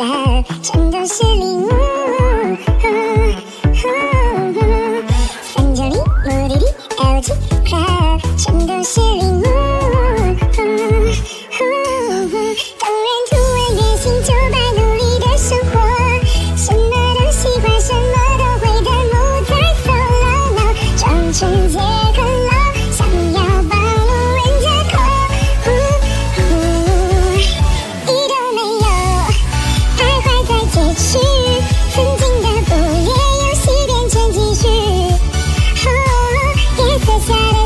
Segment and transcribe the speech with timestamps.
[0.00, 1.70] love 全都是礼物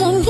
[0.00, 0.29] done